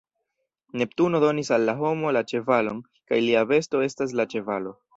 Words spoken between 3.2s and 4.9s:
lia besto estas la ĉevalo.